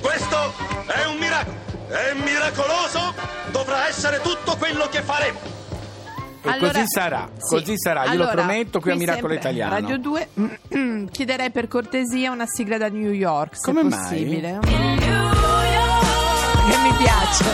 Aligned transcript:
Questo 0.00 0.52
è 0.86 1.04
un 1.06 1.16
miracolo. 1.18 1.56
È 1.88 2.12
miracoloso. 2.22 3.14
Dovrà 3.50 3.88
essere 3.88 4.20
tutto 4.20 4.56
quello 4.58 4.86
che 4.90 5.00
faremo. 5.00 5.38
E 6.42 6.50
Allora- 6.50 6.72
così 6.72 6.84
sarà, 6.86 7.26
sì. 7.38 7.56
così 7.56 7.72
sarà, 7.78 8.00
io 8.02 8.08
lo 8.08 8.12
Allora, 8.24 8.30
prometto 8.32 8.80
qui 8.80 8.90
a 8.90 8.96
Miracolo 8.96 9.32
sempre 9.32 9.50
Italiano. 9.50 9.74
Radio 9.80 9.98
2 9.98 10.28
chiederei 11.10 11.50
per 11.50 11.68
cortesia 11.68 12.30
una 12.30 12.44
sigla 12.46 12.76
da 12.76 12.88
New 12.90 13.12
York, 13.12 13.56
se 13.56 13.62
Come 13.72 13.84
mai? 13.84 13.98
possibile. 13.98 14.58
Che 14.60 14.68
mi 16.82 16.92
piace. 16.98 17.44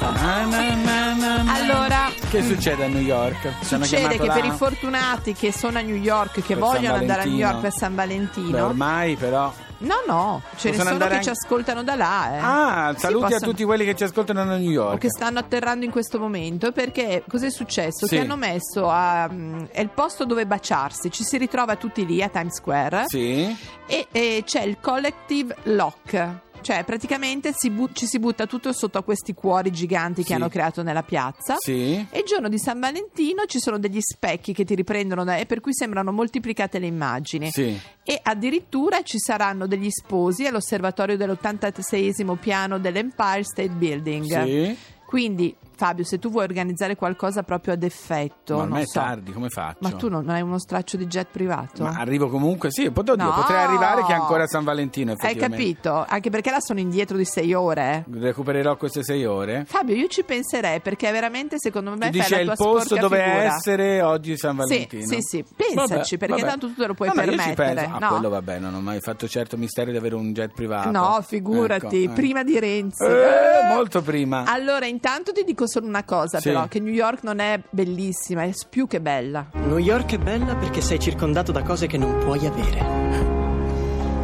Na, 0.00 0.44
na, 0.46 0.74
na, 0.74 1.14
na, 1.14 1.42
na. 1.44 1.54
Allora, 1.54 2.10
Che 2.28 2.42
succede 2.42 2.86
a 2.86 2.88
New 2.88 3.02
York? 3.02 3.52
Succede 3.62 4.18
che 4.18 4.26
là? 4.26 4.32
per 4.34 4.44
i 4.44 4.50
fortunati 4.50 5.32
che 5.34 5.52
sono 5.52 5.78
a 5.78 5.82
New 5.82 5.94
York, 5.94 6.32
che 6.34 6.42
Per 6.54 6.58
vogliono 6.58 6.96
andare 6.96 7.22
a 7.22 7.26
New. 7.26 7.36
York 7.36 7.60
per 7.60 7.72
San 7.72 7.94
Valentino, 7.94 8.50
Beh, 8.50 8.60
ormai 8.62 9.14
però... 9.14 9.52
no, 9.80 9.94
no, 10.06 10.42
ce 10.56 10.70
ne 10.70 10.76
Possono 10.76 10.76
sono 10.76 10.88
andare 10.90 11.16
che 11.16 11.22
ci 11.22 11.28
anche- 11.28 11.40
ascoltano 11.44 11.82
da 11.82 11.94
là. 11.94 12.34
Eh. 12.34 12.38
Ah, 12.40 12.92
Sì, 12.94 13.00
saluti 13.00 13.24
a 13.24 13.28
possono- 13.28 13.50
tutti 13.50 13.64
quelli 13.64 13.84
che 13.84 13.94
ci 13.94 14.04
ascoltano 14.04 14.44
da 14.44 14.56
New 14.56 14.68
o 14.68 14.72
York. 14.72 14.98
che 15.00 15.08
stanno 15.10 15.38
atterrando 15.38 15.84
in 15.84 15.90
questo 15.90 16.18
momento 16.18 16.72
perché 16.72 17.22
cos'è 17.28 17.50
successo? 17.50 18.06
Sì. 18.06 18.16
Che 18.16 18.20
hanno 18.22 18.36
messo 18.36 18.88
a, 18.88 19.28
mm, 19.30 19.64
è 19.72 19.80
il 19.80 19.90
posto 19.90 20.24
dove 20.24 20.46
baciarsi, 20.46 21.10
ci 21.10 21.24
si 21.24 21.36
ritrova 21.38 21.76
tutti 21.76 22.04
lì 22.06 22.22
a 22.22 22.28
Times 22.28 22.54
Square 22.56 23.04
Sì? 23.06 23.56
e, 23.86 24.06
e 24.12 24.42
c'è 24.46 24.62
il 24.62 24.78
collective 24.80 25.56
lock. 25.64 26.38
Cioè, 26.60 26.84
praticamente 26.84 27.52
si 27.56 27.70
bu- 27.70 27.90
ci 27.92 28.06
si 28.06 28.18
butta 28.18 28.46
tutto 28.46 28.72
sotto 28.72 28.98
a 28.98 29.02
questi 29.02 29.34
cuori 29.34 29.70
giganti 29.70 30.22
che 30.22 30.28
Sì. 30.28 30.32
hanno 30.34 30.48
creato 30.48 30.82
nella 30.82 31.02
piazza. 31.02 31.56
Sì? 31.58 31.94
E 32.10 32.18
il 32.18 32.24
giorno 32.24 32.48
di 32.48 32.58
San 32.58 32.78
Valentino 32.80 33.44
ci 33.46 33.58
sono 33.58 33.78
degli 33.78 34.00
specchi 34.00 34.52
che 34.52 34.64
ti 34.64 34.74
riprendono 34.74 35.24
da- 35.24 35.36
e 35.36 35.46
per 35.46 35.60
cui 35.60 35.74
sembrano 35.74 36.12
moltiplicate 36.12 36.78
le 36.78 36.86
immagini. 36.86 37.50
Sì. 37.50 37.78
E 38.04 38.18
addirittura 38.22 39.02
ci 39.02 39.18
saranno 39.18 39.66
degli 39.66 39.88
sposi 39.90 40.46
all'osservatorio 40.46 41.16
dell'86esimo 41.16 42.36
piano 42.36 42.78
dell'Empire 42.78 43.42
State 43.44 43.68
Building. 43.70 44.44
Sì? 44.44 44.76
Quindi, 45.06 45.54
Fabio, 45.80 46.04
se 46.04 46.18
tu 46.18 46.28
vuoi 46.30 46.44
organizzare 46.44 46.94
qualcosa 46.94 47.42
proprio 47.42 47.72
ad 47.72 47.82
effetto, 47.82 48.54
Ma 48.56 48.62
ormai 48.64 48.72
non 48.72 48.80
è 48.82 48.84
so. 48.84 49.00
tardi, 49.00 49.32
come 49.32 49.48
faccio? 49.48 49.78
Ma 49.80 49.90
tu 49.92 50.10
non 50.10 50.28
hai 50.28 50.42
uno 50.42 50.58
straccio 50.58 50.98
di 50.98 51.06
jet 51.06 51.28
privato? 51.30 51.84
Ma 51.84 51.92
arrivo 51.92 52.28
comunque, 52.28 52.70
sì, 52.70 52.90
pot- 52.90 53.08
oddio, 53.08 53.24
No! 53.24 53.32
potrei 53.32 53.62
arrivare 53.62 54.02
che 54.04 54.12
è 54.12 54.14
ancora 54.14 54.46
San 54.46 54.62
Valentino, 54.62 55.14
Hai 55.16 55.36
capito? 55.36 56.04
Anche 56.06 56.28
perché 56.28 56.50
là 56.50 56.60
sono 56.60 56.80
indietro 56.80 57.16
di 57.16 57.24
sei 57.24 57.54
ore. 57.54 58.04
eh. 58.06 58.18
Recupererò 58.18 58.76
queste 58.76 59.02
sei 59.02 59.24
ore. 59.24 59.64
Fabio, 59.66 59.94
io 59.94 60.06
ci 60.08 60.22
penserei 60.22 60.80
perché 60.80 61.10
veramente 61.12 61.56
secondo 61.58 61.92
me 61.92 62.10
la 62.12 62.24
è 62.26 62.26
tua 62.26 62.38
il 62.40 62.52
posto 62.56 62.96
dove 62.96 63.16
figura. 63.22 63.42
essere 63.54 64.02
oggi 64.02 64.36
San 64.36 64.56
Valentino. 64.56 65.06
Sì, 65.06 65.16
sì, 65.22 65.44
pensaci, 65.56 66.18
perché 66.18 66.42
tanto 66.42 66.66
tu 66.66 66.74
te 66.74 66.86
lo 66.88 66.92
puoi 66.92 67.08
ma 67.14 67.22
io 67.22 67.30
permettere, 67.34 67.74
penso. 67.74 67.94
Ah, 67.94 67.98
no? 68.00 68.08
quello 68.08 68.28
vabbè, 68.28 68.58
non 68.58 68.74
ho 68.74 68.80
mai 68.82 69.00
fatto 69.00 69.26
certo 69.26 69.56
mistero 69.56 69.90
di 69.90 69.96
avere 69.96 70.14
un 70.14 70.34
jet 70.34 70.52
privato. 70.52 70.90
No, 70.90 71.18
figurati, 71.26 72.02
Ecco, 72.02 72.10
eh. 72.12 72.14
prima 72.14 72.42
di 72.42 72.58
Renzi. 72.60 73.02
Eh, 73.02 73.72
molto 73.74 74.02
prima. 74.02 74.44
Allora, 74.44 74.84
intanto 74.84 75.32
ti 75.32 75.42
dico 75.42 75.66
solo 75.70 75.86
una 75.86 76.04
cosa, 76.04 76.38
Sì. 76.40 76.48
però, 76.48 76.66
che 76.66 76.80
New 76.80 76.92
York 76.92 77.22
non 77.22 77.38
è 77.38 77.60
bellissima, 77.70 78.42
è 78.42 78.50
più 78.68 78.86
che 78.86 79.00
bella. 79.00 79.46
New 79.54 79.78
York 79.78 80.12
è 80.14 80.18
bella 80.18 80.54
perché 80.56 80.80
sei 80.80 80.98
circondato 80.98 81.52
da 81.52 81.62
cose 81.62 81.86
che 81.86 81.96
non 81.96 82.18
puoi 82.18 82.44
avere. 82.46 82.98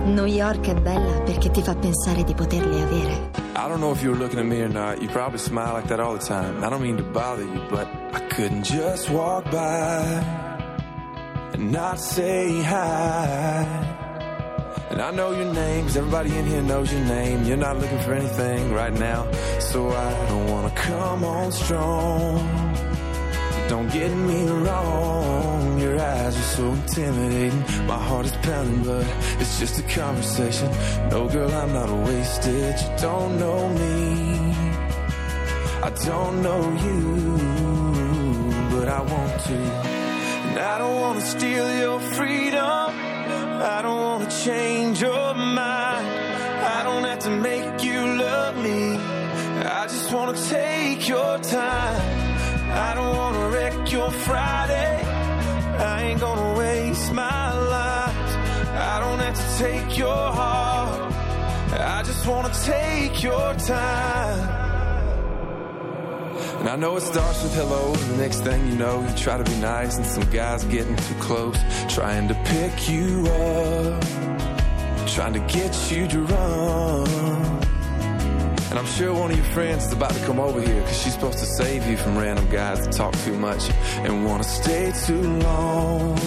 New 0.06 0.24
York 0.26 0.68
è 0.68 0.74
bella 0.74 1.20
perché 1.22 1.50
ti 1.50 1.62
fa 1.62 1.74
pensare 1.74 2.22
di 2.24 2.34
poterle 2.34 2.82
avere. 2.82 3.30
I 3.56 3.68
don't 3.68 3.78
know 3.78 3.92
if 3.92 4.02
you 4.02 4.12
were 4.12 4.18
looking 4.22 4.38
at 4.38 4.46
me 4.46 4.62
or 4.62 4.68
not. 4.70 5.00
You 5.00 5.08
probably 5.10 5.38
smile 5.38 5.72
like 5.74 5.88
that 5.88 5.98
all 5.98 6.16
the 6.16 6.24
time. 6.24 6.62
I 6.64 6.68
don't 6.68 6.80
mean 6.82 6.96
to 6.98 7.02
bother 7.02 7.42
you, 7.42 7.60
but 7.70 7.86
I 8.12 8.20
couldn't 8.28 8.62
just 8.64 9.08
walk 9.10 9.50
by 9.50 10.22
and 11.54 11.72
not 11.72 11.98
say 11.98 12.62
hi. 12.62 13.66
And 14.96 15.04
I 15.04 15.10
know 15.10 15.30
your 15.32 15.52
name, 15.52 15.84
'cause 15.84 15.98
everybody 15.98 16.34
in 16.38 16.46
here 16.46 16.62
knows 16.62 16.90
your 16.90 17.02
name. 17.02 17.44
You're 17.44 17.58
not 17.58 17.78
looking 17.78 17.98
for 17.98 18.14
anything 18.14 18.72
right 18.72 18.94
now, 18.94 19.26
so 19.60 19.90
I 19.90 20.10
don't 20.30 20.46
wanna 20.50 20.70
come 20.70 21.22
on 21.22 21.52
strong. 21.52 22.40
Don't 23.68 23.92
get 23.92 24.10
me 24.10 24.48
wrong, 24.48 25.78
your 25.78 26.00
eyes 26.00 26.34
are 26.42 26.50
so 26.56 26.64
intimidating. 26.72 27.62
My 27.86 27.98
heart 28.08 28.24
is 28.24 28.36
pounding, 28.40 28.84
but 28.84 29.04
it's 29.38 29.58
just 29.58 29.78
a 29.78 29.82
conversation. 29.82 30.70
No, 31.10 31.28
girl, 31.28 31.52
I'm 31.52 31.74
not 31.74 31.90
a 31.90 31.98
wasted. 32.08 32.74
You 32.80 32.90
don't 32.98 33.38
know 33.38 33.68
me, 33.68 34.56
I 35.88 35.90
don't 36.06 36.40
know 36.40 36.62
you, 36.86 37.00
but 38.72 38.88
I 38.88 39.00
want 39.12 39.34
to. 39.48 39.58
And 40.46 40.58
I 40.58 40.78
don't 40.78 40.98
wanna 41.02 41.20
steal 41.20 41.68
your 41.82 42.00
freedom, 42.16 42.88
I 43.68 43.82
don't 43.82 44.00
wanna 44.00 44.30
change 44.30 45.00
your 45.00 45.34
mind. 45.34 46.06
I 46.76 46.82
don't 46.84 47.02
have 47.02 47.18
to 47.20 47.30
make 47.30 47.82
you 47.82 48.00
love 48.16 48.56
me, 48.56 48.96
I 48.96 49.86
just 49.88 50.12
wanna 50.12 50.38
take 50.48 51.08
your 51.08 51.38
time. 51.38 52.00
I 52.70 52.94
don't 52.94 53.16
wanna 53.16 53.48
wreck 53.48 53.90
your 53.90 54.10
Friday. 54.10 55.02
I 55.78 56.02
ain't 56.04 56.20
gonna 56.20 56.58
waste 56.58 57.12
my 57.12 57.52
life. 57.76 58.30
I 58.92 59.00
don't 59.00 59.18
have 59.18 59.34
to 59.34 59.58
take 59.64 59.98
your 59.98 60.32
heart. 60.40 61.12
I 61.72 62.02
just 62.04 62.24
wanna 62.24 62.52
take 62.64 63.20
your 63.22 63.52
time. 63.54 64.65
And 66.66 66.72
I 66.72 66.76
know 66.88 66.96
it 66.96 67.02
starts 67.02 67.44
with 67.44 67.54
hello, 67.54 67.94
the 67.94 68.16
next 68.16 68.40
thing 68.40 68.66
you 68.66 68.74
know, 68.74 69.00
you 69.00 69.16
try 69.16 69.38
to 69.38 69.44
be 69.44 69.54
nice, 69.60 69.98
and 69.98 70.04
some 70.04 70.28
guy's 70.32 70.64
getting 70.64 70.96
too 70.96 71.14
close, 71.20 71.56
trying 71.88 72.26
to 72.26 72.34
pick 72.34 72.88
you 72.88 73.24
up, 73.28 74.02
trying 75.06 75.32
to 75.34 75.38
get 75.46 75.92
you 75.92 76.08
drunk. 76.08 77.08
And 78.70 78.80
I'm 78.80 78.86
sure 78.86 79.14
one 79.14 79.30
of 79.30 79.36
your 79.36 79.46
friends 79.54 79.86
is 79.86 79.92
about 79.92 80.10
to 80.10 80.26
come 80.26 80.40
over 80.40 80.60
here 80.60 80.82
Cause 80.82 81.02
she's 81.02 81.12
supposed 81.12 81.38
to 81.38 81.46
save 81.46 81.86
you 81.86 81.96
from 81.96 82.18
random 82.18 82.50
guys 82.50 82.84
that 82.84 82.92
talk 82.92 83.14
too 83.18 83.38
much 83.38 83.70
And 83.98 84.26
wanna 84.26 84.42
stay 84.42 84.92
too 85.06 85.22
long. 85.22 86.18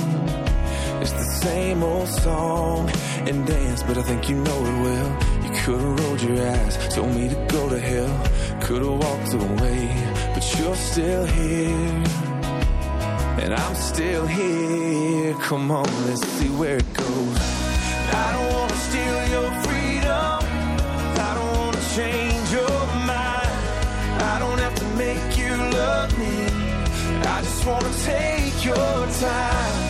It's 1.01 1.11
the 1.11 1.39
same 1.43 1.83
old 1.83 2.07
song 2.07 2.89
and 3.27 3.45
dance 3.45 3.83
But 3.83 3.97
I 3.97 4.03
think 4.03 4.29
you 4.29 4.37
know 4.37 4.65
it 4.65 4.81
well. 4.81 5.39
You 5.43 5.51
could've 5.61 5.99
rolled 5.99 6.21
your 6.21 6.47
eyes, 6.47 6.95
told 6.95 7.13
me 7.13 7.27
to 7.27 7.35
go 7.49 7.69
to 7.69 7.79
hell. 7.79 8.61
Could've 8.61 8.97
walked 8.97 9.33
away, 9.33 10.08
but 10.33 10.59
you're 10.59 10.75
still 10.75 11.25
here 11.25 12.03
And 13.41 13.53
I'm 13.53 13.75
still 13.75 14.25
here 14.27 15.33
Come 15.41 15.71
on, 15.71 15.89
let's 16.07 16.25
see 16.37 16.49
where 16.49 16.77
it 16.77 16.93
goes 16.93 17.37
I 18.11 18.27
don't 18.33 18.53
wanna 18.53 18.75
steal 18.75 19.27
your 19.35 19.51
freedom 19.63 20.39
I 21.27 21.33
don't 21.35 21.57
wanna 21.57 21.79
change 21.95 22.51
your 22.51 22.85
mind. 23.05 23.51
I 24.31 24.37
don't 24.39 24.59
have 24.59 24.75
to 24.75 24.85
make 24.95 25.37
you 25.37 25.55
love 25.55 26.17
me. 26.17 26.45
I 27.27 27.41
just 27.41 27.65
wanna 27.65 27.93
take 28.05 28.65
your 28.65 29.07
time. 29.19 29.88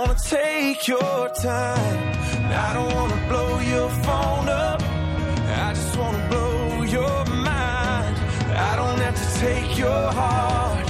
Wanna 0.00 0.14
take 0.14 0.88
your 0.88 1.28
time. 1.34 2.14
I 2.66 2.72
don't 2.72 2.94
wanna 2.94 3.20
blow 3.28 3.60
your 3.60 3.90
phone 4.04 4.48
up. 4.48 4.80
I 5.66 5.74
just 5.74 5.94
wanna 5.98 6.26
blow 6.30 6.82
your 6.98 7.24
mind. 7.26 8.16
I 8.68 8.72
don't 8.80 9.00
have 9.06 9.16
to 9.22 9.28
take 9.44 9.76
your 9.76 10.04
heart. 10.20 10.86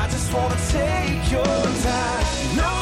I 0.00 0.06
just 0.14 0.32
wanna 0.32 0.58
take 0.78 1.22
your 1.36 1.56
time. 1.88 2.24
No, 2.60 2.79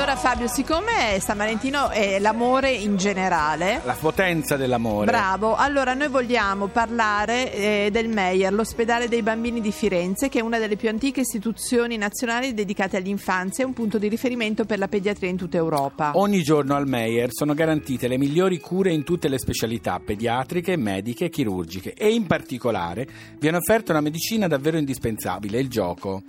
Allora 0.00 0.16
Fabio, 0.16 0.46
siccome 0.46 1.20
San 1.20 1.36
Valentino 1.36 1.90
è 1.90 2.18
l'amore 2.20 2.72
in 2.72 2.96
generale, 2.96 3.82
La 3.84 3.92
potenza 4.00 4.56
dell'amore. 4.56 5.04
Bravo, 5.04 5.56
allora 5.56 5.92
noi 5.92 6.08
vogliamo 6.08 6.68
parlare 6.68 7.52
eh, 7.52 7.88
del 7.92 8.08
Meyer, 8.08 8.50
l'ospedale 8.50 9.08
dei 9.08 9.20
bambini 9.20 9.60
di 9.60 9.70
Firenze, 9.70 10.30
che 10.30 10.38
è 10.38 10.42
una 10.42 10.58
delle 10.58 10.76
più 10.76 10.88
antiche 10.88 11.20
istituzioni 11.20 11.98
nazionali 11.98 12.54
dedicate 12.54 12.96
all'infanzia 12.96 13.62
e 13.62 13.66
un 13.66 13.74
punto 13.74 13.98
di 13.98 14.08
riferimento 14.08 14.64
per 14.64 14.78
la 14.78 14.88
pediatria 14.88 15.28
in 15.28 15.36
tutta 15.36 15.58
Europa. 15.58 16.12
Ogni 16.14 16.42
giorno 16.42 16.74
al 16.74 16.88
Meyer 16.88 17.28
sono 17.30 17.52
garantite 17.52 18.08
le 18.08 18.16
migliori 18.16 18.58
cure 18.58 18.94
in 18.94 19.04
tutte 19.04 19.28
le 19.28 19.38
specialità 19.38 20.00
pediatriche, 20.02 20.78
mediche 20.78 21.26
e 21.26 21.28
chirurgiche 21.28 21.92
e 21.92 22.08
in 22.08 22.26
particolare 22.26 23.06
viene 23.38 23.58
offerta 23.58 23.92
una 23.92 24.00
medicina 24.00 24.48
davvero 24.48 24.78
indispensabile, 24.78 25.60
il 25.60 25.68
gioco. 25.68 26.22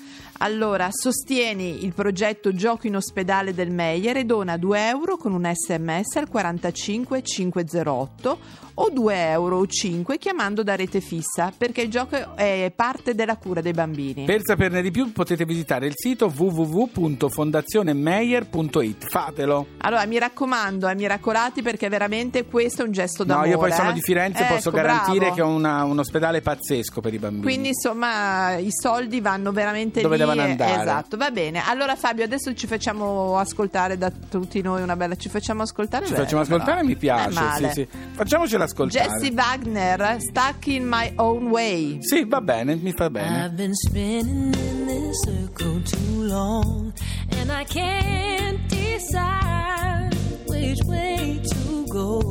Allora, 0.43 0.89
sostieni 0.89 1.85
il 1.85 1.93
progetto 1.93 2.51
Gioco 2.51 2.87
in 2.87 2.95
ospedale 2.95 3.53
del 3.53 3.69
Meyer 3.69 4.17
e 4.17 4.23
dona 4.23 4.57
2 4.57 4.87
euro 4.87 5.15
con 5.15 5.33
un 5.33 5.47
sms 5.53 6.15
al 6.15 6.29
45 6.29 7.21
508 7.21 8.39
o 8.83 8.89
2 8.91 9.29
euro 9.29 9.57
o 9.59 9.67
5 9.67 10.17
chiamando 10.17 10.63
da 10.63 10.75
rete 10.75 10.99
fissa 11.01 11.51
perché 11.55 11.81
il 11.81 11.89
gioco 11.89 12.35
è 12.35 12.71
parte 12.75 13.13
della 13.15 13.37
cura 13.37 13.61
dei 13.61 13.71
bambini. 13.73 14.25
Per 14.25 14.41
saperne 14.43 14.81
di 14.81 14.91
più 14.91 15.11
potete 15.11 15.45
visitare 15.45 15.85
il 15.87 15.93
sito 15.95 16.31
www.fondazionemeyer.it. 16.35 19.07
Fatelo. 19.09 19.67
Allora, 19.79 20.05
mi 20.05 20.17
raccomando, 20.17 20.87
ai 20.87 20.95
miracolati 20.95 21.61
perché 21.61 21.89
veramente 21.89 22.45
questo 22.45 22.81
è 22.81 22.85
un 22.85 22.91
gesto 22.91 23.23
d'amore. 23.23 23.47
No, 23.47 23.53
io 23.53 23.59
poi 23.59 23.71
sono 23.71 23.89
eh. 23.89 23.93
di 23.93 24.01
Firenze, 24.01 24.43
posso 24.45 24.69
Ecco, 24.69 24.77
garantire 24.77 25.19
bravo. 25.19 25.35
che 25.35 25.41
ho 25.41 25.47
una- 25.47 25.83
un 25.83 25.99
ospedale 25.99 26.41
pazzesco 26.41 27.01
per 27.01 27.13
i 27.13 27.19
bambini. 27.19 27.43
Quindi 27.43 27.67
insomma 27.69 28.55
i 28.57 28.71
soldi 28.71 29.21
vanno 29.21 29.51
veramente 29.51 30.01
Dove 30.01 30.15
lì. 30.17 30.21
devono 30.23 30.41
andare. 30.41 30.81
Esatto, 30.81 31.17
va 31.17 31.29
bene. 31.31 31.61
Allora 31.65 31.95
Fabio, 31.95 32.23
adesso 32.23 32.53
ci 32.53 32.67
facciamo 32.67 33.37
ascoltare 33.37 33.97
da 33.97 34.11
tutti 34.11 34.61
noi 34.61 34.81
una 34.81 34.95
bella. 34.95 35.15
Ci 35.15 35.29
facciamo 35.29 35.61
ascoltare? 35.63 36.05
Ci 36.05 36.11
Bene, 36.13 36.23
facciamo 36.23 36.41
ascoltare, 36.41 36.75
però. 36.77 36.87
mi 36.87 36.95
piace. 36.95 37.29
È 37.29 37.33
male. 37.33 37.71
Sì, 37.73 37.87
sì. 37.91 37.97
Facciamocela 38.13 38.67
ascoltare. 38.71 39.07
Jesse 39.07 39.31
Wagner, 39.31 40.19
Stuck 40.19 40.67
in 40.67 40.87
My 40.87 41.11
Own 41.17 41.49
Way. 41.49 41.97
Sì, 42.01 42.25
va 42.25 42.41
bene, 42.41 42.75
mi 42.75 42.91
fa 42.93 43.09
bene. 43.09 43.45
I've 43.45 43.55
been 43.55 43.75
spinning 43.75 44.53
in 44.53 44.85
this 44.85 45.21
circle 45.23 45.81
too 45.83 46.23
long, 46.23 46.93
and 47.37 47.51
I 47.51 47.63
can't 47.65 48.59
decide 48.67 50.15
which 50.47 50.79
way 50.85 51.41
to 51.43 51.85
go. 51.91 52.21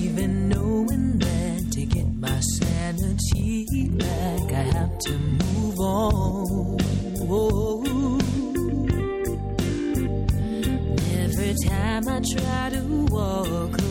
Even 0.00 0.48
knowing 0.48 1.18
that 1.18 1.72
to 1.72 1.84
get 1.84 2.06
my 2.14 2.40
sanity 2.40 3.66
back, 3.98 4.52
I 4.52 4.62
have 4.78 4.98
to 4.98 5.18
move 5.18 5.78
on. 5.80 6.78
Every 11.24 11.54
time 11.66 12.08
I 12.08 12.20
try 12.20 12.70
to 12.70 13.06
walk 13.10 13.81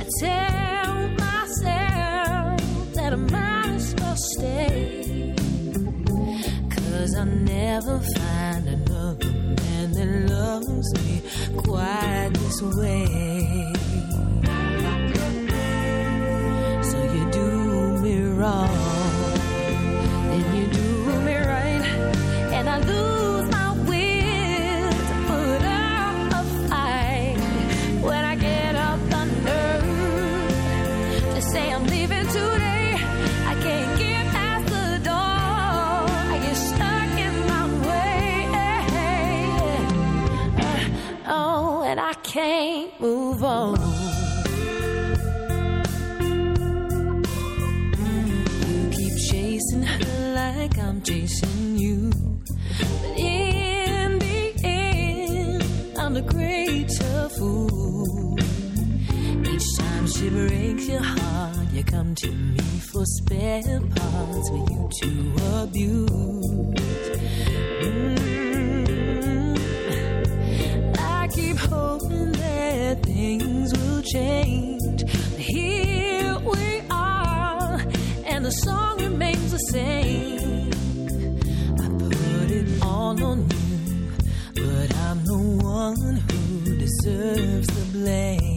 I 0.00 0.04
tell 0.20 0.94
myself 1.24 2.60
that 2.94 3.12
I 3.12 3.16
might 3.16 3.74
as 3.74 3.94
stay. 4.36 5.34
Cause 6.70 7.14
I'll 7.16 7.26
never 7.26 7.98
find 8.16 8.68
another 8.68 9.32
man 9.60 9.92
that 9.92 10.30
loves 10.30 10.88
me 11.04 11.22
quite 11.58 12.30
this 12.34 12.62
way. 12.62 13.72
So 16.90 16.98
you 17.14 17.30
do 17.30 17.48
me 18.02 18.16
wrong, 18.38 18.68
then 20.30 20.44
you 20.56 20.66
do 20.72 20.88
me 21.26 21.36
right, 21.36 21.84
and 22.52 22.68
I 22.68 22.78
lose 22.78 23.13
on. 43.44 43.78
You 48.68 48.90
keep 48.90 49.16
chasing 49.30 49.82
her 49.82 50.34
like 50.34 50.78
I'm 50.78 51.02
chasing 51.02 51.76
you. 51.76 52.10
But 52.78 53.18
in 53.18 54.18
the 54.18 54.52
end, 54.64 55.64
I'm 55.98 56.14
the 56.14 56.22
greater 56.22 57.28
fool. 57.36 58.38
Each 59.52 59.78
time 59.78 60.06
she 60.06 60.30
breaks 60.30 60.88
your 60.88 61.02
heart, 61.02 61.72
you 61.72 61.84
come 61.84 62.14
to 62.14 62.30
me 62.30 62.58
for 62.92 63.04
spare 63.04 63.80
parts 63.80 64.48
for 64.48 64.64
you 64.70 64.88
to 65.00 65.62
abuse. 65.62 66.80
Mm. 67.82 68.33
Here 74.06 74.76
we 76.40 76.82
are, 76.90 77.80
and 78.26 78.44
the 78.44 78.50
song 78.50 78.98
remains 78.98 79.50
the 79.50 79.56
same. 79.72 80.68
I 81.80 81.88
put 81.88 82.50
it 82.50 82.82
all 82.82 83.24
on 83.24 83.48
you, 83.48 84.12
but 84.56 84.94
I'm 84.96 85.24
the 85.24 85.38
one 85.64 86.16
who 86.16 86.76
deserves 86.76 87.66
the 87.66 87.98
blame. 87.98 88.53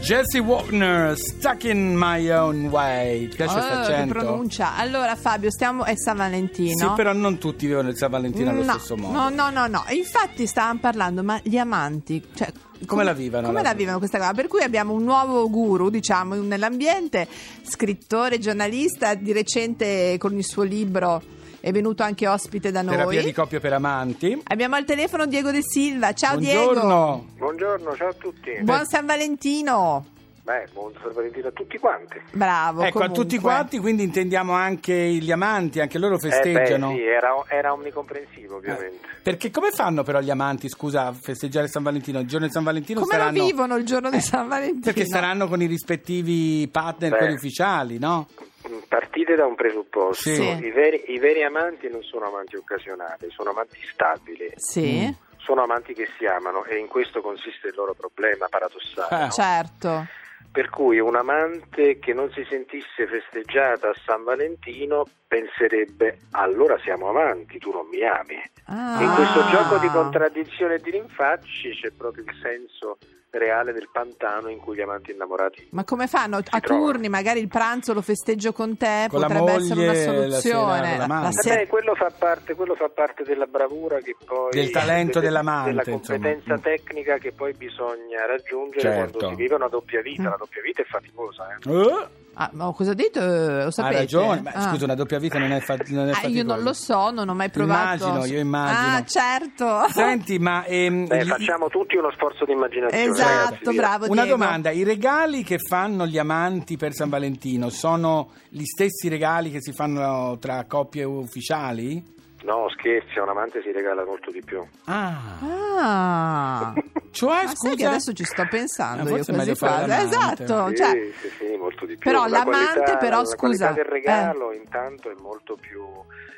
Jesse 0.00 0.40
Wagner, 0.40 1.16
Stuck 1.16 1.62
in 1.62 1.94
My 1.96 2.28
Own 2.28 2.66
Way. 2.66 3.28
Ti 3.28 3.36
piace 3.36 3.56
Oh, 3.56 3.60
che 3.60 3.72
accento? 3.72 4.12
pronuncia. 4.14 4.74
Allora 4.74 5.14
Fabio, 5.14 5.48
stiamo 5.52 5.84
è 5.84 5.94
San 5.96 6.16
Valentino. 6.16 6.74
Sì, 6.88 6.92
però 6.96 7.12
non 7.12 7.38
tutti 7.38 7.66
vivono 7.68 7.90
il 7.90 7.96
San 7.96 8.10
Valentino 8.10 8.50
allo 8.50 8.64
no, 8.64 8.72
stesso 8.72 8.96
modo. 8.96 9.16
No, 9.16 9.28
no, 9.28 9.50
no, 9.50 9.68
no. 9.68 9.84
Infatti 9.90 10.44
stavamo 10.48 10.80
parlando, 10.80 11.22
ma 11.22 11.38
gli 11.44 11.56
amanti, 11.56 12.20
cioè, 12.34 12.52
Come 12.84 13.04
la 13.04 13.12
vivono, 13.12 13.46
Come 13.46 13.62
la- 13.62 13.68
la 13.68 13.74
vivono 13.74 13.98
questa 13.98 14.18
cosa? 14.18 14.34
Per 14.34 14.48
cui 14.48 14.62
abbiamo 14.62 14.92
un 14.92 15.04
nuovo 15.04 15.48
guru, 15.48 15.90
diciamo, 15.90 16.34
nell'ambiente, 16.34 17.28
scrittore, 17.62 18.38
giornalista, 18.40 19.14
di 19.14 19.32
recente 19.32 20.16
con 20.18 20.36
il 20.36 20.44
suo 20.44 20.64
libro 20.64 21.22
è 21.64 21.72
venuto 21.72 22.02
anche 22.02 22.28
ospite 22.28 22.70
da 22.70 22.82
noi. 22.82 22.94
Terapia 22.94 23.22
di 23.22 23.32
coppia 23.32 23.58
per 23.58 23.72
amanti. 23.72 24.38
Abbiamo 24.48 24.76
al 24.76 24.84
telefono 24.84 25.24
Diego 25.24 25.50
De 25.50 25.62
Silva. 25.62 26.12
Ciao 26.12 26.36
Diego. 26.36 26.72
Buongiorno. 26.72 27.26
Buongiorno, 27.38 27.96
ciao 27.96 28.08
a 28.08 28.12
tutti. 28.12 28.58
Buon 28.60 28.84
San 28.84 29.06
Valentino. 29.06 30.04
Beh, 30.42 30.66
buon 30.74 30.92
San 31.00 31.12
Valentino 31.14 31.48
a 31.48 31.52
tutti 31.52 31.78
quanti. 31.78 32.20
Bravo. 32.32 32.82
Ecco, 32.82 32.98
a 32.98 33.00
comunque. 33.00 33.22
tutti 33.22 33.38
quanti, 33.38 33.78
quindi 33.78 34.02
intendiamo 34.02 34.52
anche 34.52 34.94
gli 34.94 35.32
amanti, 35.32 35.80
anche 35.80 35.96
loro 35.98 36.18
festeggiano. 36.18 36.90
Eh 36.90 36.96
beh, 36.96 37.00
sì, 37.00 37.06
era, 37.06 37.30
era 37.48 37.72
omnicomprensivo 37.72 38.56
ovviamente. 38.56 38.98
Perché 39.22 39.50
come 39.50 39.70
fanno 39.70 40.02
però 40.02 40.20
gli 40.20 40.28
amanti, 40.28 40.68
scusa, 40.68 41.06
a 41.06 41.12
festeggiare 41.14 41.66
San 41.68 41.82
Valentino? 41.82 42.20
Il 42.20 42.26
giorno 42.26 42.44
di 42.44 42.52
San 42.52 42.62
Valentino 42.62 43.00
Come 43.00 43.12
saranno... 43.14 43.38
lo 43.38 43.44
vivono 43.46 43.76
il 43.76 43.86
giorno 43.86 44.10
di 44.10 44.20
San 44.20 44.48
Valentino? 44.48 44.82
Perché 44.82 45.06
saranno 45.06 45.48
con 45.48 45.62
i 45.62 45.66
rispettivi 45.66 46.68
partner, 46.70 47.12
Beh. 47.12 47.16
quelli 47.16 47.32
ufficiali, 47.32 47.98
no? 47.98 48.28
Mm, 48.68 48.78
Partite 48.88 49.34
da 49.34 49.46
un 49.46 49.54
presupposto. 49.54 50.30
Sì. 50.30 50.42
I, 50.42 50.70
veri, 50.70 51.12
I 51.12 51.18
veri 51.18 51.42
amanti 51.42 51.88
non 51.88 52.02
sono 52.02 52.26
amanti 52.26 52.56
occasionali, 52.56 53.30
sono 53.30 53.50
amanti 53.50 53.78
stabili. 53.92 54.52
Sì, 54.56 55.14
Sono 55.36 55.62
amanti 55.62 55.92
che 55.92 56.08
si 56.16 56.24
amano 56.24 56.64
e 56.64 56.78
in 56.78 56.86
questo 56.88 57.20
consiste 57.20 57.68
il 57.68 57.74
loro 57.76 57.92
problema 57.94 58.46
paradossale. 58.48 59.26
Eh. 59.26 59.30
certo. 59.30 60.06
Per 60.50 60.70
cui 60.70 61.00
un 61.00 61.16
amante 61.16 61.98
che 61.98 62.14
non 62.14 62.30
si 62.30 62.46
sentisse 62.48 63.06
festeggiata 63.08 63.88
a 63.90 63.94
San 64.06 64.22
Valentino 64.22 65.04
penserebbe 65.26 66.18
allora 66.30 66.78
siamo 66.78 67.08
amanti, 67.08 67.58
tu 67.58 67.72
non 67.72 67.86
mi 67.88 68.02
ami. 68.06 68.40
Ah. 68.66 69.02
In 69.02 69.12
questo 69.14 69.44
gioco 69.48 69.78
di 69.78 69.88
contraddizione 69.88 70.74
e 70.74 70.78
di 70.78 70.92
rinfacci 70.92 71.70
c'è 71.80 71.90
proprio 71.90 72.22
il 72.24 72.34
senso 72.40 72.98
reale 73.38 73.72
del 73.72 73.88
pantano 73.92 74.48
in 74.48 74.58
cui 74.58 74.76
gli 74.76 74.80
amanti 74.80 75.12
innamorati 75.12 75.68
Ma 75.70 75.84
come 75.84 76.06
fanno? 76.06 76.36
A 76.36 76.42
trovano. 76.60 76.92
turni, 76.92 77.08
magari 77.08 77.40
il 77.40 77.48
pranzo 77.48 77.92
lo 77.92 78.02
festeggio 78.02 78.52
con 78.52 78.76
te, 78.76 79.06
Con 79.10 79.20
la 79.20 79.26
potrebbe 79.26 79.52
essere 79.52 79.80
una 79.80 79.92
moglie, 79.92 80.04
la 80.06 80.12
soluzione. 80.38 80.96
l'amante. 80.96 81.22
La 81.24 81.28
Eh 81.28 81.32
sera- 81.42 81.54
beh, 81.60 81.66
quello 81.66 81.94
fa 81.94 82.12
parte, 82.16 82.54
quello 82.54 82.74
fa 82.74 82.88
parte 82.88 83.22
della 83.24 83.46
bravura 83.46 83.98
che 84.00 84.16
poi 84.24 84.50
Del 84.50 84.70
talento 84.70 85.18
delle- 85.20 85.26
dell'amante, 85.32 85.70
della 85.70 85.82
insomma. 85.86 86.18
competenza 86.18 86.54
Mm. 86.54 86.60
tecnica 86.62 87.18
che 87.18 87.32
poi 87.32 87.52
bisogna 87.54 88.26
raggiungere 88.26 88.80
Certo. 88.80 89.18
quando 89.18 89.28
si 89.36 89.42
vive 89.42 89.54
una 89.54 89.68
doppia 89.68 90.00
vita. 90.02 90.22
Mm. 90.22 90.30
La 90.30 90.36
doppia 90.38 90.62
vita 90.62 90.82
è 90.82 90.84
faticosa. 90.84 91.48
eh. 91.48 91.70
Eh, 91.70 92.08
Ah, 92.36 92.50
ma 92.52 92.72
cosa 92.72 92.90
ha 92.90 92.94
detto? 92.94 93.20
Eh, 93.20 93.62
Lo 93.62 93.66
ha 93.66 93.70
sapete? 93.70 93.96
ragione, 93.98 94.40
ma 94.42 94.50
Ah. 94.52 94.68
scusa, 94.70 94.84
una 94.84 94.94
doppia 94.94 95.18
vita 95.18 95.38
non 95.38 95.52
è, 95.52 95.60
fa- 95.60 95.76
non 95.88 96.08
è 96.08 96.12
Ah, 96.22 96.26
io 96.26 96.42
non 96.42 96.62
lo 96.62 96.72
so, 96.72 97.10
non 97.10 97.28
ho 97.28 97.34
mai 97.34 97.48
provato. 97.50 98.06
Immagino, 98.06 98.24
io 98.34 98.40
immagino. 98.40 98.96
Ah, 98.96 99.04
certo. 99.04 99.86
Senti, 99.90 100.38
ma 100.38 100.64
ehm, 100.64 101.06
Beh, 101.06 101.24
gli- 101.24 101.28
facciamo 101.28 101.68
tutti 101.68 101.96
uno 101.96 102.10
sforzo 102.12 102.44
di 102.44 102.52
immaginazione. 102.52 103.04
Esatto, 103.04 103.54
ragazzi, 103.60 103.76
bravo 103.76 104.06
una 104.10 104.22
Diego. 104.24 104.36
domanda, 104.38 104.70
i 104.70 104.82
regali 104.82 105.42
che 105.44 105.58
fanno 105.58 106.06
gli 106.06 106.18
amanti 106.18 106.76
per 106.76 106.92
San 106.92 107.08
Valentino 107.08 107.68
sono 107.70 108.30
gli 108.48 108.64
stessi 108.64 109.08
regali 109.08 109.50
che 109.50 109.60
si 109.60 109.72
fanno 109.72 110.36
tra 110.40 110.64
coppie 110.66 111.04
ufficiali? 111.04 112.12
No, 112.44 112.66
scherzi, 112.76 113.18
un 113.20 113.28
amante 113.30 113.62
si 113.62 113.72
regala 113.72 114.04
molto 114.04 114.30
di 114.30 114.42
più. 114.44 114.60
Ah, 114.84 115.18
Ah. 115.40 116.74
cioè 117.14 117.30
Ma 117.44 117.46
sai 117.46 117.56
scusa, 117.56 117.74
che 117.76 117.86
adesso 117.86 118.12
ci 118.12 118.24
sto 118.24 118.46
pensando 118.50 119.02
Eh, 119.08 119.10
io 119.10 119.16
forse 119.16 119.32
è 119.32 119.36
meglio 119.36 119.54
fare 119.54 119.86
qua. 119.86 119.96
l'amante. 119.96 120.42
Esatto, 120.44 120.68
Sì, 120.68 120.76
cioè, 120.76 121.12
sì, 121.20 121.28
sì, 121.46 121.56
molto 121.56 121.86
di 121.86 121.96
più. 121.96 122.10
Però 122.10 122.22
La 122.26 122.38
l'amante, 122.38 122.72
qualità- 122.80 122.96
però, 122.98 123.18
la 123.18 123.24
scusa, 123.24 123.36
qualità 123.36 123.72
del 123.72 123.86
eh. 123.86 123.90
regalo 123.90 124.52
intanto 124.52 125.10
è 125.10 125.14
molto 125.20 125.56
più 125.56 125.82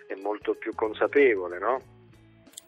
è 0.07 0.15
molto 0.23 0.55
più 0.55 0.73
consapevole, 0.75 1.59
no? 1.59 1.81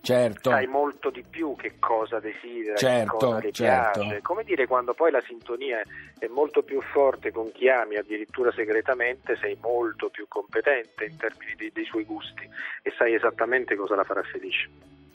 certo, 0.00 0.50
Sai 0.50 0.66
molto 0.66 1.10
di 1.10 1.22
più 1.28 1.54
che 1.56 1.74
cosa 1.78 2.18
desidera, 2.18 2.76
Certo, 2.76 3.16
che 3.18 3.24
cosa 3.26 3.40
le 3.40 3.52
certo. 3.52 4.00
piace. 4.00 4.22
Come 4.22 4.42
dire, 4.44 4.66
quando 4.66 4.94
poi 4.94 5.10
la 5.10 5.20
sintonia 5.26 5.80
è 6.18 6.26
molto 6.28 6.62
più 6.62 6.80
forte 6.80 7.30
con 7.30 7.52
chi 7.52 7.68
ami, 7.68 7.96
addirittura 7.96 8.50
segretamente, 8.52 9.36
sei 9.40 9.56
molto 9.60 10.08
più 10.08 10.24
competente 10.28 11.04
in 11.04 11.16
termini 11.16 11.54
dei, 11.56 11.70
dei 11.72 11.84
suoi 11.84 12.04
gusti 12.04 12.48
e 12.82 12.92
sai 12.96 13.14
esattamente 13.14 13.76
cosa 13.76 13.94
la 13.96 14.04
farà 14.04 14.22
felice. 14.22 14.68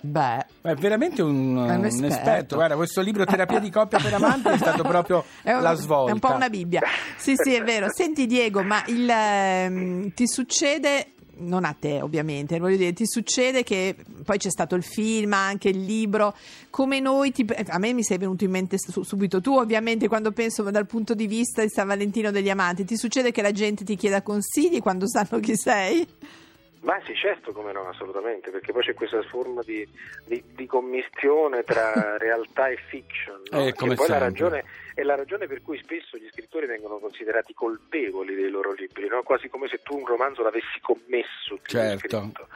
Beh, 0.06 0.46
è 0.62 0.74
veramente 0.76 1.22
un, 1.22 1.56
È 1.58 1.74
un 1.74 1.80
un 1.80 1.86
esperto. 1.86 2.16
esperto. 2.16 2.56
Guarda, 2.56 2.76
questo 2.76 3.02
libro 3.02 3.26
Terapia 3.26 3.60
di 3.60 3.70
coppia 3.70 4.00
per 4.00 4.14
amanti 4.14 4.50
è 4.50 4.58
stato 4.58 4.84
proprio 4.84 5.24
è 5.42 5.54
un, 5.54 5.62
la 5.62 5.74
svolta. 5.76 6.12
È 6.12 6.14
un 6.14 6.20
po' 6.20 6.34
una 6.34 6.50
Bibbia. 6.50 6.82
Sì, 7.18 7.34
sì, 7.36 7.54
è 7.54 7.64
vero. 7.64 7.88
Senti 7.94 8.26
Diego, 8.26 8.62
ma 8.64 8.84
il, 8.88 9.10
ehm, 9.10 10.14
ti 10.14 10.28
succede 10.28 11.08
non 11.36 11.66
a 11.66 11.76
te 11.78 12.00
ovviamente, 12.00 12.60
voglio 12.60 12.78
dire, 12.78 12.94
ti 12.94 13.08
succede 13.08 13.64
che 13.64 13.96
poi 14.24 14.38
c'è 14.38 14.52
stato 14.52 14.76
il 14.76 14.84
film, 14.84 15.34
anche 15.34 15.70
il 15.70 15.84
libro, 15.84 16.36
come 16.70 17.00
noi, 17.00 17.32
ti- 17.32 17.46
a 17.70 17.80
me 17.80 17.92
mi 17.92 18.04
sei 18.04 18.20
venuto 18.20 18.44
in 18.44 18.52
mente 18.52 18.78
su- 18.78 19.02
subito 19.02 19.42
tu 19.42 19.58
ovviamente 19.58 20.08
quando 20.08 20.32
penso 20.32 20.62
dal 20.70 20.86
punto 20.86 21.16
di 21.16 21.26
vista 21.26 21.64
di 21.64 21.70
San 21.70 21.88
Valentino 21.88 22.30
degli 22.30 22.52
amanti, 22.52 22.86
ti 22.86 22.96
succede 22.96 23.32
che 23.32 23.42
la 23.42 23.52
gente 23.52 23.84
ti 23.84 23.96
chieda 23.96 24.22
consigli 24.22 24.80
quando 24.80 25.08
sanno 25.10 25.40
chi 25.42 25.56
sei? 25.58 26.08
Ma 26.84 27.00
sì, 27.06 27.16
certo, 27.16 27.54
come 27.54 27.72
no, 27.72 27.88
assolutamente, 27.88 28.50
perché 28.52 28.74
poi 28.74 28.84
c'è 28.84 28.94
questa 28.94 29.22
forma 29.24 29.62
di, 29.64 29.88
di- 30.26 30.44
di 30.54 30.66
commistione 30.68 31.64
tra 31.64 32.18
realtà 32.20 32.68
e 32.68 32.76
fiction, 32.76 33.42
no? 33.52 33.66
Eh, 33.66 33.74
poi 33.74 34.08
la 34.10 34.18
ragione, 34.18 34.66
è 34.94 35.02
la 35.04 35.16
ragione 35.16 35.48
per 35.48 35.62
cui 35.62 35.78
spesso 35.78 36.18
gli 36.18 36.28
scrittori 36.32 36.66
vengono 36.66 36.98
considerati 37.00 37.54
colpevoli 37.54 38.36
dei 38.36 38.50
loro 38.50 38.74
libri, 38.74 39.08
no? 39.08 39.24
quasi 39.24 39.48
come 39.48 39.68
se 39.70 39.80
tu 39.82 39.98
un 39.98 40.06
romanzo 40.06 40.44
l'avessi 40.44 40.80
commesso. 40.82 41.58
Certo. 41.64 41.98
scritto. 42.00 42.48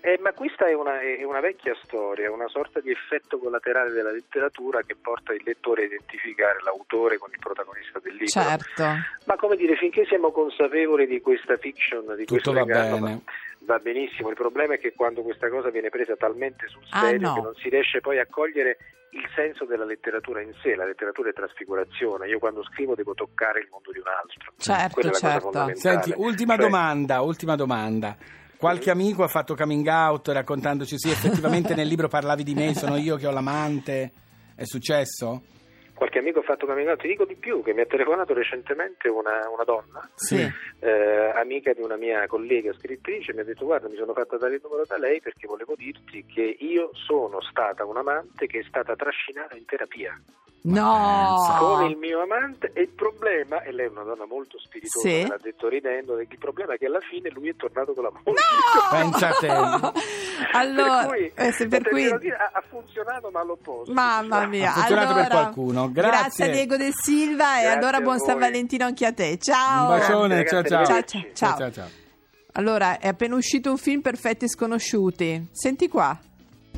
Eh, 0.00 0.16
ma 0.22 0.32
questa 0.32 0.66
è 0.66 0.72
una, 0.74 1.00
è 1.00 1.24
una 1.24 1.40
vecchia 1.40 1.76
storia, 1.82 2.30
una 2.30 2.46
sorta 2.48 2.78
di 2.78 2.88
effetto 2.90 3.36
collaterale 3.38 3.90
della 3.90 4.12
letteratura 4.12 4.80
che 4.82 4.94
porta 4.94 5.34
il 5.34 5.42
lettore 5.44 5.82
a 5.82 5.86
identificare 5.86 6.62
l'autore 6.62 7.18
con 7.18 7.28
il 7.32 7.38
protagonista 7.40 7.98
del 7.98 8.12
libro. 8.12 8.28
Certo. 8.28 8.84
Ma 9.24 9.34
come 9.36 9.56
dire, 9.56 9.74
finché 9.76 10.06
siamo 10.06 10.30
consapevoli 10.30 11.06
di 11.08 11.20
questa 11.20 11.56
fiction, 11.56 12.14
di 12.14 12.24
Tutto 12.24 12.52
questo 12.52 12.52
va 12.52 12.60
regalo, 12.60 12.94
bene. 12.98 13.00
ma- 13.24 13.32
va 13.68 13.78
benissimo. 13.78 14.30
Il 14.30 14.34
problema 14.34 14.74
è 14.74 14.78
che 14.78 14.94
quando 14.96 15.20
questa 15.20 15.50
cosa 15.50 15.68
viene 15.68 15.90
presa 15.90 16.16
talmente 16.16 16.66
sul 16.68 16.82
Ah, 16.90 17.00
serio 17.04 17.28
no. 17.28 17.34
che 17.34 17.40
non 17.42 17.54
si 17.56 17.68
riesce 17.68 18.00
poi 18.00 18.18
a 18.18 18.26
cogliere 18.26 18.78
il 19.10 19.28
senso 19.34 19.66
della 19.66 19.84
letteratura 19.84 20.40
in 20.40 20.54
sé. 20.62 20.74
La 20.74 20.86
letteratura 20.86 21.28
è 21.28 21.32
trasfigurazione. 21.34 22.26
Io 22.28 22.38
quando 22.38 22.64
scrivo 22.64 22.94
devo 22.94 23.12
toccare 23.12 23.60
il 23.60 23.68
mondo 23.70 23.92
di 23.92 23.98
un 23.98 24.06
altro. 24.08 24.52
Certo, 24.56 24.94
Quella 24.94 25.12
certo. 25.12 25.74
Senti, 25.74 26.14
ultima 26.16 26.56
Cioè, 26.56 26.64
domanda, 26.64 27.20
ultima 27.20 27.56
domanda. 27.56 28.16
Qualche 28.56 28.90
amico 28.90 29.22
ha 29.22 29.28
fatto 29.28 29.54
coming 29.54 29.86
out 29.86 30.28
raccontandoci 30.28 30.98
sì, 30.98 31.10
effettivamente 31.10 31.74
nel 31.76 31.86
libro 31.86 32.08
parlavi 32.08 32.42
di 32.42 32.54
me, 32.54 32.74
sono 32.74 32.96
io 32.96 33.16
che 33.16 33.26
ho 33.26 33.30
l'amante. 33.30 34.10
È 34.56 34.64
successo? 34.64 35.42
Qualche 35.98 36.20
amico 36.20 36.38
ha 36.38 36.42
fatto 36.42 36.64
out, 36.70 37.00
ti 37.00 37.08
dico 37.08 37.24
di 37.24 37.34
più, 37.34 37.60
che 37.60 37.72
mi 37.74 37.80
ha 37.80 37.86
telefonato 37.86 38.32
recentemente 38.32 39.08
una, 39.08 39.48
una 39.50 39.64
donna, 39.64 40.08
Sì. 40.14 40.48
eh, 40.78 41.32
amica 41.34 41.72
di 41.72 41.82
una 41.82 41.96
mia 41.96 42.24
collega 42.28 42.72
scrittrice, 42.72 43.34
mi 43.34 43.40
ha 43.40 43.44
detto 43.44 43.64
guarda 43.64 43.88
mi 43.88 43.96
sono 43.96 44.12
fatta 44.12 44.36
dare 44.36 44.54
il 44.54 44.60
numero 44.62 44.84
da 44.86 44.96
lei 44.96 45.20
perché 45.20 45.48
volevo 45.48 45.74
dirti 45.76 46.24
che 46.24 46.56
io 46.60 46.90
sono 46.94 47.40
stata 47.40 47.84
un'amante 47.84 48.46
che 48.46 48.60
è 48.60 48.64
stata 48.68 48.94
trascinata 48.94 49.56
in 49.56 49.64
terapia. 49.64 50.16
No. 50.60 51.36
con 51.58 51.84
il 51.88 51.96
mio 51.96 52.20
amante 52.22 52.70
e 52.74 52.82
il 52.82 52.88
problema, 52.88 53.62
e 53.62 53.72
lei 53.72 53.86
è 53.86 53.88
una 53.88 54.02
donna 54.02 54.26
molto 54.26 54.58
spiritosa, 54.58 55.08
Sì. 55.08 55.14
me 55.22 55.28
l'ha 55.28 55.38
detto 55.40 55.68
ridendo, 55.68 56.16
che 56.16 56.26
il 56.30 56.38
problema 56.38 56.74
è 56.74 56.78
che 56.78 56.86
alla 56.86 57.00
fine 57.00 57.30
lui 57.30 57.48
è 57.48 57.56
tornato 57.56 57.94
con 57.94 58.02
la 58.04 58.10
moglie. 58.12 58.40
Pensa 58.90 59.28
a 59.28 59.32
te. 59.34 59.46
allora, 60.52 60.98
per 60.98 61.06
cui, 61.08 61.32
eh, 61.34 61.52
se 61.52 61.68
per 61.68 61.88
cui- 61.88 62.18
dire, 62.18 62.36
ha, 62.36 62.62
funzionato 62.68 63.30
ma 63.30 63.40
all'opposto. 63.40 63.92
Mamma 63.92 64.44
mia, 64.48 64.70
Ha 64.70 64.74
funzionato 64.74 65.06
allora, 65.08 65.22
per 65.22 65.30
qualcuno. 65.30 65.90
Grazie. 65.92 66.44
a 66.44 66.48
Diego 66.48 66.76
De 66.76 66.90
Silva 66.92 67.58
e 67.58 67.62
Grazie 67.62 67.78
allora 67.78 67.96
a 67.96 68.00
buon 68.00 68.18
San. 68.18 68.38
Valentino 68.38 68.84
anche 68.84 69.06
a 69.06 69.12
te. 69.12 69.38
Ciao. 69.38 69.90
Un 69.92 69.98
bacione, 69.98 70.42
Grazie, 70.42 70.68
ciao 70.68 70.84
ciao. 70.84 71.02
Ciao, 71.02 71.22
ciao, 71.34 71.56
ciao. 71.56 71.70
ciao. 71.72 71.88
Allora, 72.52 72.98
è 72.98 73.06
appena 73.08 73.36
uscito 73.36 73.70
un 73.70 73.78
film 73.78 74.00
Perfetti 74.00 74.48
Sconosciuti. 74.48 75.48
Senti 75.52 75.88
qua. 75.88 76.18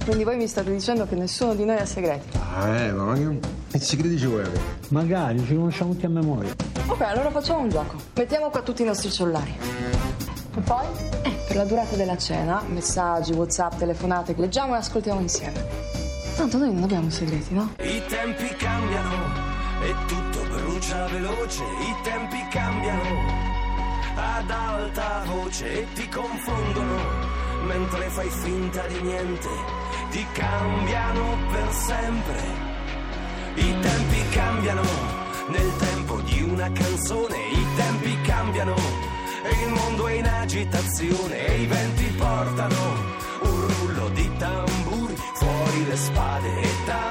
Quindi 0.05 0.25
voi 0.25 0.37
mi 0.37 0.49
state 0.49 0.71
dicendo 0.71 1.07
che 1.07 1.15
nessuno 1.15 1.55
di 1.55 1.65
noi 1.65 1.77
ha 1.77 1.87
segreti. 1.87 2.39
Ah, 2.53 2.69
eh, 2.69 2.93
ma 2.93 3.15
che, 3.15 3.39
che 3.71 3.79
segreti 3.79 4.19
ci 4.19 4.27
vuoi 4.27 4.41
avere? 4.43 4.61
Magari 4.89 5.45
ci 5.45 5.55
conosciamo 5.55 5.93
tutti 5.93 6.07
a 6.07 6.09
memoria. 6.09 6.55
Ok, 6.87 7.01
allora 7.03 7.31
facciamo 7.31 7.61
un 7.61 7.69
gioco. 7.69 7.97
Mettiamo 8.15 8.51
qua 8.51 8.63
tutti 8.63 8.83
i 8.83 8.85
nostri 8.87 9.11
cellulari. 9.11 9.57
E 10.57 10.61
poi? 10.61 10.85
Eh, 11.23 11.31
per 11.47 11.57
la 11.57 11.65
durata 11.65 11.95
della 11.97 12.17
cena, 12.17 12.63
messaggi, 12.67 13.33
whatsapp, 13.33 13.77
telefonate, 13.77 14.35
leggiamo 14.37 14.75
e 14.75 14.79
ascoltiamo 14.79 15.21
insieme. 15.21 15.65
Tanto 16.35 16.59
noi 16.59 16.73
non 16.73 16.83
abbiamo 16.83 17.11
segreti, 17.11 17.55
no? 17.55 17.75
I 17.79 18.03
tempi 18.09 18.49
cambiano 18.57 19.27
e 19.83 19.95
tutto 20.07 20.43
brucia 20.49 21.07
veloce, 21.07 21.63
i 21.63 22.03
tempi 22.03 22.49
cambiano 22.51 23.49
ad 24.17 24.51
alta 24.51 25.23
voce 25.27 25.81
e 25.81 25.87
ti 25.95 26.09
confondono 26.09 27.39
mentre 27.67 28.09
fai 28.09 28.29
finta 28.29 28.87
di 28.87 29.01
niente, 29.03 29.49
ti 30.11 30.27
cambiano 30.33 31.37
per 31.51 31.73
sempre. 31.73 32.43
I 33.55 33.75
tempi 33.81 34.29
cambiano 34.31 34.83
nel 35.49 35.77
tempo 35.77 36.21
di 36.21 36.43
una 36.43 36.71
canzone, 36.73 37.37
i 37.37 37.67
tempi 37.77 38.21
cambiano 38.23 38.75
e 39.43 39.65
il 39.65 39.73
mondo 39.73 40.09
è 40.09 40.15
in 40.15 40.27
agitazione. 40.27 41.47
E 41.47 41.63
i 41.63 41.67
venti 41.67 42.05
portano 42.17 43.19
un 43.43 43.67
rullo 43.69 44.09
di 44.11 44.31
tamburi, 44.37 45.17
fuori 45.35 45.87
le 45.87 45.97
spade. 45.97 46.61
E 46.61 46.71
tanti 46.87 47.10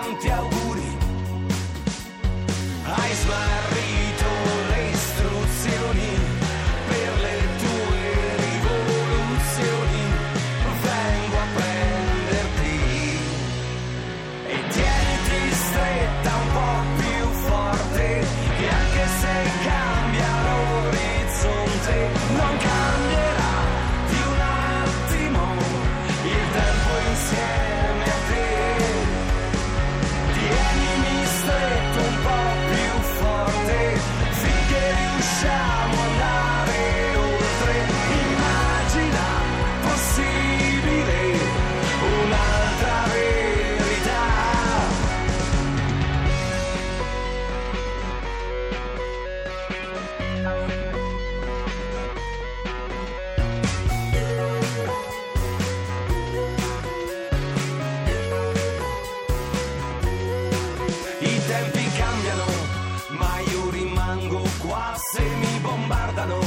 cambiano, 66.29 66.39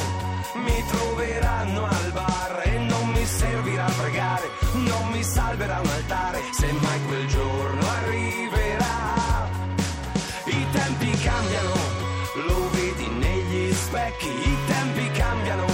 mi 0.55 0.85
troveranno 0.87 1.85
al 1.85 2.13
bar 2.13 2.63
e 2.65 2.79
non 2.79 3.09
mi 3.09 3.25
servirà 3.25 3.85
pregare, 3.85 4.49
non 4.73 5.09
mi 5.11 5.23
salverà 5.23 5.81
un 5.81 5.89
altare, 5.89 6.41
se 6.53 6.73
mai 6.73 7.05
quel 7.07 7.27
giorno 7.27 7.87
arriverà. 7.89 9.51
I 10.45 10.67
tempi 10.73 11.11
cambiano, 11.19 11.75
lo 12.47 12.71
vedi 12.71 13.09
negli 13.09 13.73
specchi, 13.73 14.29
i 14.29 14.57
tempi 14.67 15.11
cambiano, 15.11 15.67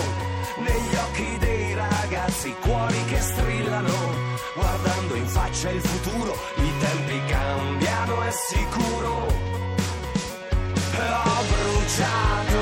negli 0.59 0.97
occhi 1.05 1.39
dei 1.39 1.75
ragazzi, 1.75 2.55
cuori 2.61 3.05
che 3.05 3.21
strillano, 3.21 3.97
guardando 4.55 5.15
in 5.15 5.27
faccia 5.27 5.71
il 5.71 5.81
futuro, 5.81 6.37
i 6.57 6.73
tempi 6.79 7.21
cambiano, 7.27 8.23
è 8.23 8.31
sicuro. 8.31 9.47
Ho 11.01 11.43
bruciato 11.45 12.58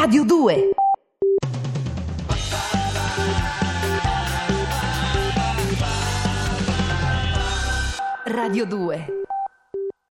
Radio 0.00 0.24
2 0.24 0.72
Radio 8.24 8.64
2 8.64 9.19